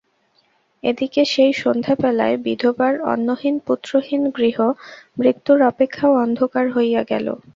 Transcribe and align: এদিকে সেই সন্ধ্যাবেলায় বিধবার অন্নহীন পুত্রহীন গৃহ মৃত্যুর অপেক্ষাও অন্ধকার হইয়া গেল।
এদিকে 0.83 1.21
সেই 1.25 1.51
সন্ধ্যাবেলায় 1.55 2.35
বিধবার 2.45 2.93
অন্নহীন 3.07 3.55
পুত্রহীন 3.67 4.23
গৃহ 4.37 4.57
মৃত্যুর 5.17 5.59
অপেক্ষাও 5.63 6.13
অন্ধকার 6.23 6.65
হইয়া 6.75 7.01
গেল। 7.03 7.27